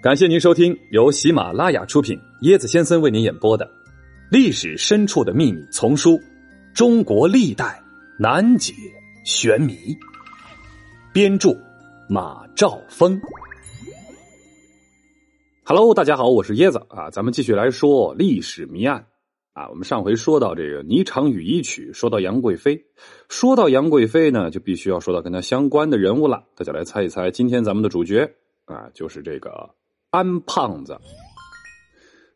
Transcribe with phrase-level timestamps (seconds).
[0.00, 3.66] 感谢您收听由喜马拉雅出品、椰子先生为您演播的
[4.30, 6.12] 《历史深处的秘密》丛书
[6.72, 7.82] 《中国历代
[8.16, 8.72] 难解
[9.24, 9.72] 玄谜》，
[11.12, 11.50] 编著
[12.08, 13.20] 马兆峰。
[15.64, 19.04] Hello，大家好，我是椰子啊，咱们继续来说历史谜案
[19.52, 19.68] 啊。
[19.68, 22.80] 我们上回说到这个《霓裳羽衣曲》，说到杨贵妃，
[23.28, 26.44] 说到杨贵妃呢，就必须要说到跟她相关的人物了。
[26.54, 28.32] 大家来猜一猜，今天咱们的主角
[28.66, 29.68] 啊，就是这个。
[30.18, 30.98] 安胖子，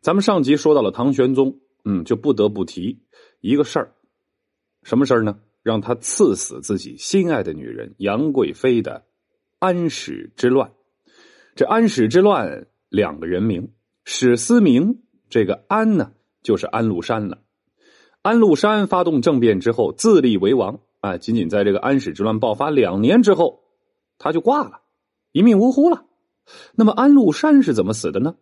[0.01, 3.03] 咱们上集说到了唐玄宗，嗯，就不得不提
[3.41, 3.97] 一个事儿，
[4.85, 5.41] 什么事儿呢？
[5.65, 9.05] 让他赐死自己心爱的女人杨贵妃的
[9.59, 10.71] 安史之乱。
[11.57, 13.73] 这安史之乱两个人名，
[14.05, 17.43] 史思明，这个安呢，就是安禄山了。
[18.23, 23.65] 安禄山发动政变之后自立为王啊，仅仅在这个安史之乱爆发两年之后，
[24.19, 24.83] 他就挂了，
[25.33, 26.05] 一命呜呼了。
[26.75, 28.35] 那么安禄山是怎么死的呢？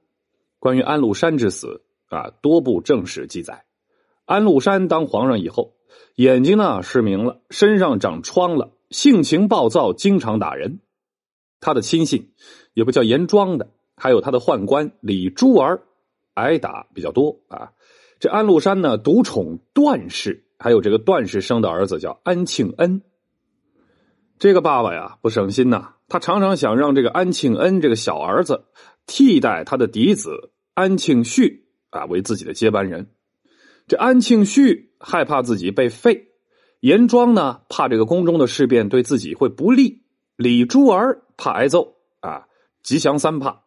[0.59, 3.65] 关于安禄山之死啊，多部正史记载，
[4.25, 5.75] 安禄山当皇上以后，
[6.17, 10.80] 眼睛呢失明了，身上长疮了，性情暴躁，经常打人。
[11.61, 12.33] 他的亲信
[12.75, 15.83] 有个叫严庄的，还有他的宦官李珠儿，
[16.35, 17.73] 挨打比较多啊。
[18.19, 23.02] 这安禄山呢，独宠段氏，还有这个段氏生的儿子叫安庆恩。
[24.41, 25.96] 这个爸爸呀，不省心呐。
[26.09, 28.65] 他常常想让这个安庆恩这个小儿子
[29.07, 33.11] 替代他的嫡子安庆绪啊为自己的接班人。
[33.87, 36.29] 这安庆绪害怕自己被废，
[36.80, 40.05] 严庄呢怕这个宫中的事变对自己会不利，
[40.37, 42.46] 李珠儿怕挨揍啊，
[42.83, 43.65] 吉祥三怕。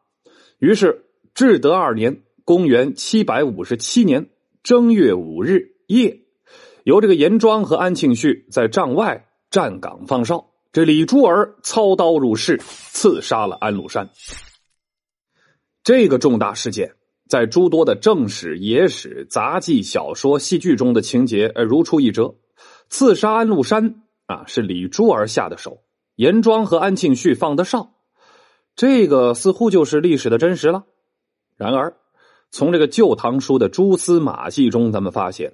[0.58, 4.32] 于是至德二年（公元七百五十七年）
[4.64, 6.22] 正月五日夜，
[6.84, 10.50] 由这个严庄和安庆绪在帐外站岗放哨。
[10.74, 14.10] 这李珠儿操刀入室，刺杀了安禄山。
[15.84, 16.96] 这个重大事件，
[17.30, 22.34] 在诸多的正史、野史、杂记、小说、戏剧中的情节，呃，如出一辙。
[22.90, 25.84] 刺杀安禄山啊，是李珠儿下的手，
[26.16, 27.94] 严庄和安庆绪放的哨。
[28.76, 30.86] 这个似乎就是历史的真实了。
[31.56, 31.96] 然而，
[32.50, 35.54] 从这个《旧唐书》的蛛丝马迹中，咱们发现，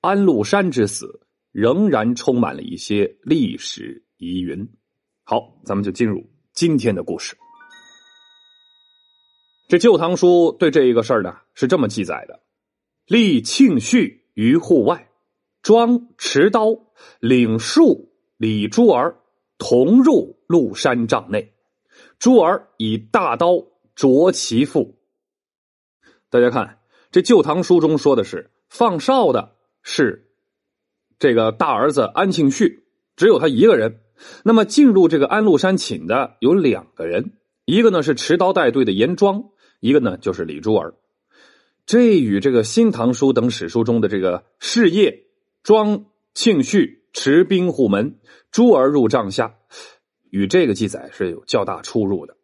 [0.00, 1.20] 安禄山之死
[1.52, 4.03] 仍然充满了一些历史。
[4.16, 4.68] 疑云，
[5.24, 7.36] 好，咱们就进入今天的故事。
[9.66, 12.40] 这《旧唐书》对这一个事儿呢是这么记载的：
[13.06, 15.10] 立庆绪于户外，
[15.62, 16.68] 庄持刀
[17.18, 19.20] 领戍李珠儿
[19.58, 21.52] 同入麓山帐内，
[22.18, 23.54] 珠儿以大刀
[23.96, 25.00] 啄其腹。
[26.30, 26.78] 大家看，
[27.10, 30.30] 这《旧唐书》中说的是放哨的是
[31.18, 32.86] 这个大儿子安庆绪，
[33.16, 34.02] 只有他一个人。
[34.42, 37.32] 那么进入这个安禄山寝的有两个人，
[37.64, 39.44] 一个呢是持刀带队的严庄，
[39.80, 40.94] 一个呢就是李珠儿。
[41.86, 45.24] 这与这个《新唐书》等史书中的这个事业
[45.62, 48.18] 庄庆绪持兵护门，
[48.50, 49.54] 珠儿入帐下，
[50.30, 52.34] 与这个记载是有较大出入的。《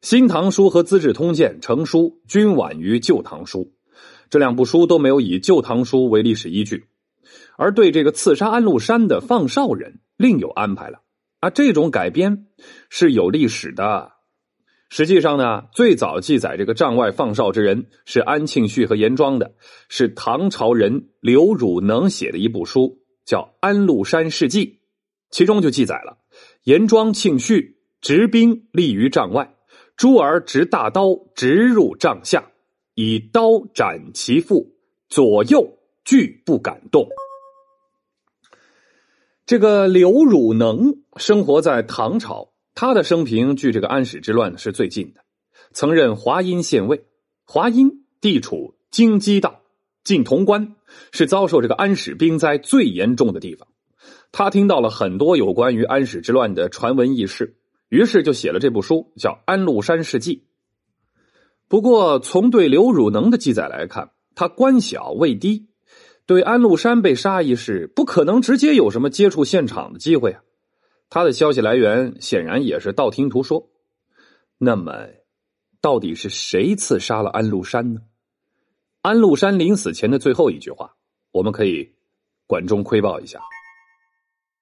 [0.00, 3.60] 新唐书》和《资治通鉴》成书均晚于《旧唐书》，
[4.30, 6.84] 这两部书都没有以《旧唐书》为历史依据，
[7.56, 10.00] 而对这个刺杀安禄山的放哨人。
[10.16, 11.02] 另有安排了
[11.40, 11.50] 啊！
[11.50, 12.46] 这种改编
[12.88, 14.12] 是有历史的。
[14.90, 19.54] 实际上呢，最早记载这个帐外放哨之人是安庆绪和严庄的，
[19.88, 24.66] 是唐朝人刘汝能写的一部书，叫《安禄山事记》，
[25.30, 26.18] 其中就记载了
[26.62, 29.56] 严庄、庆绪执兵立于帐外，
[29.96, 32.52] 珠儿执大刀直入帐下，
[32.94, 34.76] 以刀斩其腹，
[35.08, 37.08] 左右俱不敢动。
[39.46, 45.20] 这个刘汝能生活在唐朝，他的生平距这个安史之乱是最近的。
[45.72, 47.04] 曾任华阴县尉，
[47.44, 49.60] 华阴地处京畿道，
[50.02, 50.76] 近潼关，
[51.12, 53.68] 是遭受这个安史兵灾最严重的地方。
[54.32, 57.58] 他听到了很多有关于安史之乱的传闻轶事，
[57.90, 60.36] 于是就写了这部书，叫《安禄山事记》。
[61.68, 65.68] 不过，从对刘汝能的记载来看，他官小位低。
[66.26, 70.42] 对安禄山被杀一事，不可能直接有什么接触现场的机会啊！
[71.10, 73.70] 他的消息来源显然也是道听途说。
[74.56, 75.06] 那么，
[75.82, 78.00] 到底是谁刺杀了安禄山呢？
[79.02, 80.96] 安禄山临死前的最后一句话，
[81.30, 81.92] 我们可以
[82.46, 83.40] 管中窥豹一下。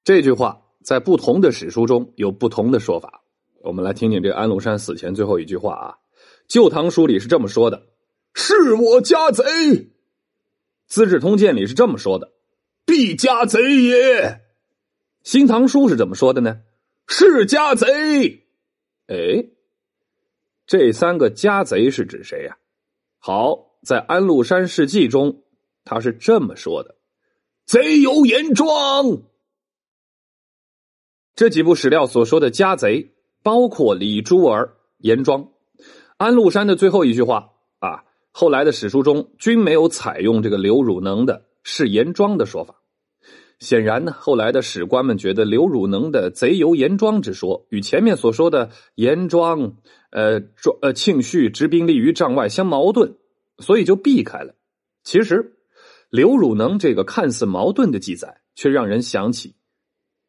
[0.02, 3.22] 这句话在不同的史书中有不同的说法。
[3.62, 5.94] 我们来听听这安禄山死前最后一句话啊，
[6.48, 7.86] 《旧唐书》里是这么说的
[8.34, 9.44] ：“是我家贼。”
[10.92, 12.34] 《资治通鉴》里是这么说的
[12.84, 13.94] ：“必家贼也。”
[15.22, 16.60] 《新唐书》是怎么说的呢
[17.08, 17.86] ？“是家贼。”
[19.08, 19.46] 哎，
[20.66, 22.58] 这三个家贼是指谁呀？
[23.18, 25.42] 好，在《安禄山事迹》中，
[25.82, 26.94] 他是这么说的
[27.64, 29.22] ：“贼有严庄。”
[31.34, 35.52] 这几部史料所说的家贼，包括李珠儿、严庄。
[36.18, 37.51] 安禄山的最后一句话啊，
[38.32, 42.76] 后来的史书中均没有采用这个刘汝能的是严庄的说法。
[43.58, 49.76] 显然呢，后来的史官们觉得刘汝能的“贼由严庄”之说与前面所说的严庄、
[50.10, 53.14] 呃庄、呃庆绪执兵立于帐外相矛盾，
[53.58, 54.56] 所以就避开了。
[55.04, 55.58] 其实，
[56.10, 59.54] 刘汝能这个看似矛盾的记载，却让人想起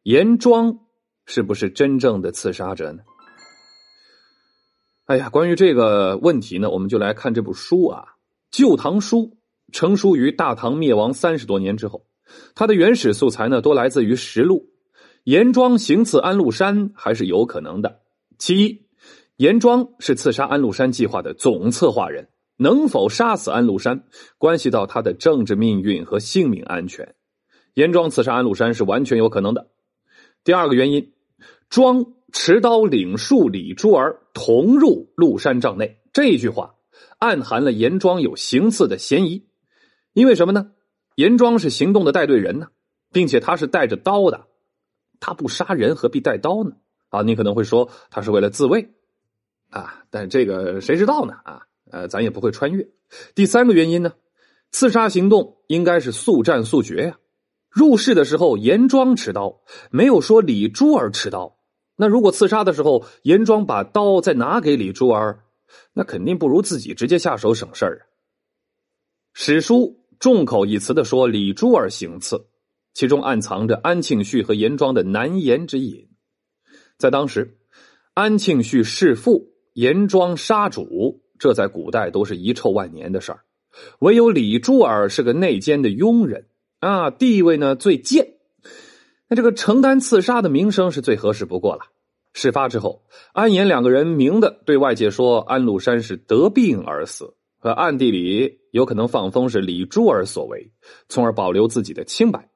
[0.04, 0.82] 严庄
[1.26, 3.02] 是不是真正的刺杀者呢？
[5.14, 8.04] 哎呀，关于这个问题呢，我们就来看这部书啊，
[8.50, 9.18] 《旧唐书》
[9.72, 12.08] 成书于大唐灭亡三十多年之后。
[12.56, 14.72] 它的原始素材呢，多来自于实录。
[15.24, 18.00] 严庄行刺安禄山还是有可能的。
[18.40, 18.88] 其一，
[19.36, 24.06] 严庄是刺杀安禄山计划的总策划人，能否杀死安禄山，
[24.40, 27.14] 关系到他的政治命运和性命安全。
[27.76, 29.68] 严庄刺杀安禄山是完全有可能的。
[30.44, 31.14] 第二个原因，
[31.70, 36.74] 庄持刀领数李珠儿同入禄山帐内，这句话
[37.20, 39.46] 暗含了严庄有行刺的嫌疑。
[40.14, 40.72] 因为什么呢？
[41.16, 42.68] 严庄是行动的带队人呢，
[43.12, 44.48] 并且他是带着刀的，
[45.20, 46.72] 他不杀人何必带刀呢？
[47.10, 48.90] 啊，你可能会说他是为了自卫，
[49.70, 51.34] 啊，但这个谁知道呢？
[51.44, 52.90] 啊，呃，咱也不会穿越。
[53.36, 54.14] 第三个原因呢，
[54.72, 57.18] 刺杀行动应该是速战速决呀。
[57.70, 61.58] 入室的时候，严庄持刀，没有说李珠儿持刀。
[61.96, 65.44] 那如果刺杀的时候，严庄把刀再拿给李珠儿，
[65.94, 68.02] 那肯定不如自己直接下手省事儿啊。
[69.34, 70.00] 史书。
[70.20, 72.48] 众口一词的说李珠儿行刺，
[72.94, 76.08] 其中暗藏着安庆绪和严庄的难言之隐。
[76.98, 77.58] 在当时，
[78.14, 83.42] 安庆绪弑父，严庄杀主，这在古代都是遗臭万年的事儿。
[84.00, 86.48] 唯有李珠儿是个内奸的佣人
[86.80, 88.33] 啊，地位呢最贱，
[89.36, 91.82] 这个承担刺杀的名声是最合适不过了。
[92.34, 93.04] 事发之后，
[93.34, 97.36] 安严两个人明的对外界说安禄山是得病而死。
[97.60, 100.74] 和暗地里有可能放风是李珠儿所为，
[101.08, 102.50] 从而保留自己的清白。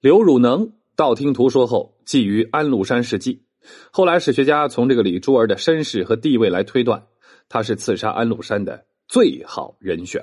[0.00, 3.42] 刘汝能道听途说后寄于安禄山事迹，
[3.90, 7.02] 后来史学家从这个李珠儿的身世和地位来推断，
[7.48, 10.22] 他是刺杀安禄山的最好人选。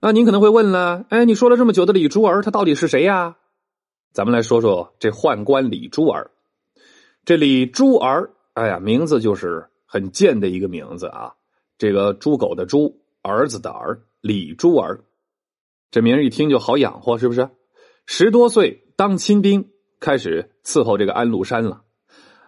[0.00, 3.36] 那您可能会问了，哎，你说了这么久的李珠儿，他到底是谁呀？
[4.12, 6.30] 咱们来说说这宦官李珠儿。
[7.24, 11.32] 这李珠儿，哎呀，名字就是很贱的一个名字啊。
[11.78, 15.04] 这个猪狗的猪，儿子的儿，李珠儿，
[15.90, 17.48] 这名一听就好养活，是不是？
[18.04, 21.82] 十多岁当亲兵，开始伺候这个安禄山了。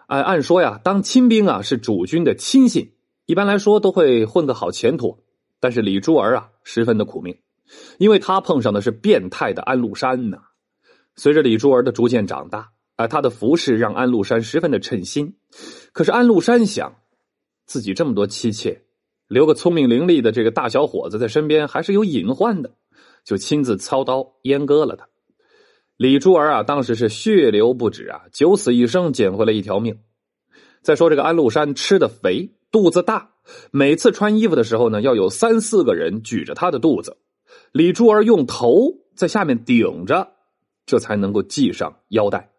[0.05, 2.93] 按按说呀，当亲兵啊是主君的亲信，
[3.25, 5.23] 一般来说都会混个好前途。
[5.59, 7.39] 但是李珠儿啊，十分的苦命，
[7.97, 10.37] 因为他碰上的是变态的安禄山呢。
[11.15, 15.35] 随着李珠儿的逐渐长大，啊，他的服饰让安禄山十分的称心。
[15.93, 16.95] 可是安禄山想，
[17.65, 18.81] 自己这么多妻妾。
[19.27, 22.75] 留个聪明伶俐的这个大小伙子在身边还是有隐患的，
[23.23, 25.07] 就亲自操刀阉割了他。
[25.97, 29.97] 李珠儿啊，当时是血流不止啊，九死一生捡回了一条命。
[30.83, 33.31] 再说这个安禄山吃的肥，肚子大，
[33.71, 37.17] 每次穿衣服的时候呢，要有三四个人举着他的肚子，
[37.71, 40.34] 李珠儿用头在下面顶着，
[40.85, 42.51] 这才能够系上腰带。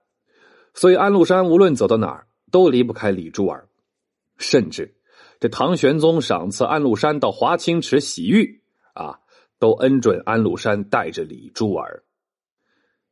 [0.74, 3.68] 所以安禄山无论走到哪儿都离不开李珠儿，
[4.36, 4.94] 甚至。
[5.38, 8.62] 这唐玄宗赏赐安禄山到华清池洗浴
[8.94, 9.18] 啊，
[9.58, 12.04] 都恩准安禄山带着李珠儿，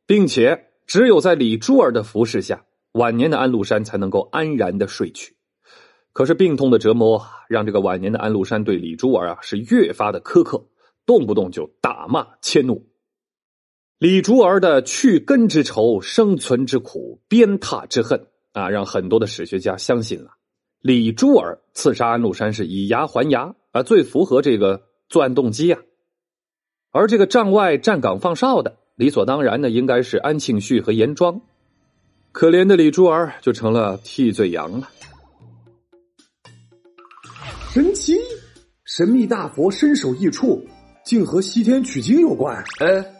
[0.07, 5.35] 并且只有在李珠儿的服侍下，晚年的安禄山才能够安然的睡去。
[6.13, 10.65] 可是病痛的折磨让这个晚年的安禄山对李珠儿啊是越发的苛刻，
[11.05, 12.87] 动不动就打骂迁怒。
[14.05, 20.29] 李珠儿的去根之仇、生存之苦、鞭挞之恨啊，让很多的史学家相信了。
[20.79, 25.79] 李珠儿刺杀安禄山是以牙还牙啊，最符合这个作案动机呀。
[26.91, 31.41] 而这个帐外站岗放哨的，理所当然的应该是安庆绪和严庄。
[32.31, 34.87] 可怜的李珠儿就成了替罪羊了。
[37.73, 38.13] 神奇，
[38.83, 40.63] 神秘大佛身首异处，
[41.03, 42.63] 竟和西天取经有关。
[42.81, 43.14] 哎。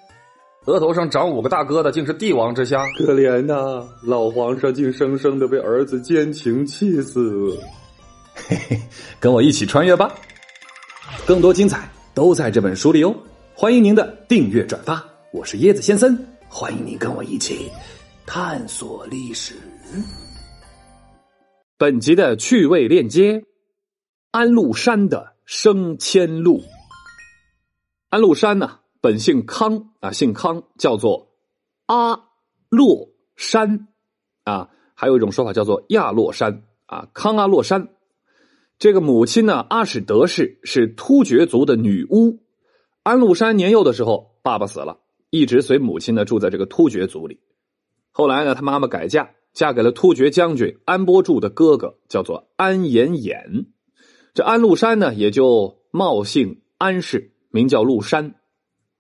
[0.65, 2.83] 额头上长五个大疙瘩，竟是帝王之相。
[2.97, 7.55] 可怜呐，老皇上竟生生的被儿子奸情气死。
[8.33, 8.81] 嘿嘿，
[9.19, 10.11] 跟我一起穿越吧，
[11.27, 13.15] 更多精彩都在这本书里哦！
[13.53, 16.17] 欢迎您的订阅转发，我是椰子先生，
[16.49, 17.69] 欢迎您跟我一起
[18.25, 19.53] 探索历史。
[21.77, 23.43] 本集的趣味链接
[24.31, 26.63] 安禄山的升迁录。
[28.09, 31.29] 安禄山呢，本姓康啊，姓康，叫做
[31.85, 32.23] 阿
[32.69, 33.87] 洛山
[34.45, 37.89] 啊，还有一种说法叫做亚洛山啊，康阿洛山。
[38.79, 42.39] 这个母亲呢，阿史德氏是突厥族的女巫。
[43.03, 44.97] 安禄山年幼的时候，爸爸死了，
[45.29, 47.39] 一直随母亲呢住在这个突厥族里。
[48.11, 53.67] 后来呢，他妈妈改嫁，嫁给了突厥将军安波柱的哥哥，叫做安延衍。
[54.33, 58.33] 这安禄山呢，也就冒姓安氏，名叫禄山。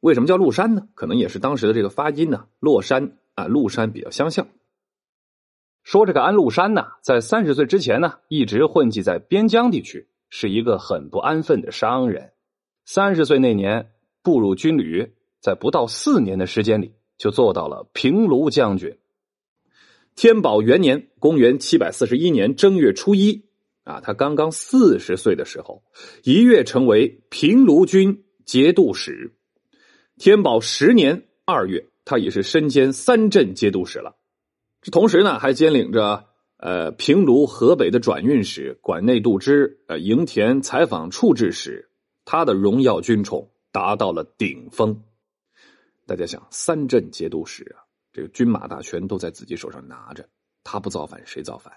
[0.05, 0.87] 为什么叫禄山呢？
[0.93, 4.47] 可能也是当时的这个发音呢，洛山啊，禄山比较相像。
[5.81, 12.33] 说这个安禄山呢，在三十岁之前呢，一直混迹在边疆地区，是一个很不安分的商人。
[12.85, 18.99] 三十岁那年步入军旅，在不到四年的时间里，就做到了平卢将军。
[20.15, 23.45] 天宝元年（公元七百四十一年）正月初一，
[23.85, 25.81] 啊，他刚刚四十岁的时候，
[26.21, 29.31] 一跃成为平卢军节度使。
[30.17, 34.15] 天宝十年二月，他已是身兼三镇节度使了。
[34.81, 36.25] 这同时呢，还兼领着
[36.57, 41.89] 呃平卢河北的转运使、管内度支、呃营田采访处置使，
[42.23, 45.03] 他的荣耀军宠达到了顶峰。
[46.07, 50.25] 大家想，三镇节度使啊，这个军马大权都在自己手上拿着，
[50.63, 51.73] 他不造反谁造反？